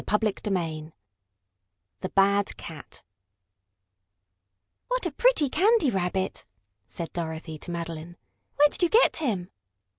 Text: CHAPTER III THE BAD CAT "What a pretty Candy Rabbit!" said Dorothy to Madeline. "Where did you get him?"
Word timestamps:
CHAPTER 0.09 0.29
III 0.57 0.93
THE 1.99 2.09
BAD 2.15 2.57
CAT 2.57 3.03
"What 4.87 5.05
a 5.05 5.11
pretty 5.11 5.47
Candy 5.47 5.91
Rabbit!" 5.91 6.43
said 6.87 7.13
Dorothy 7.13 7.59
to 7.59 7.69
Madeline. 7.69 8.17
"Where 8.55 8.69
did 8.69 8.81
you 8.81 8.89
get 8.89 9.17
him?" 9.17 9.51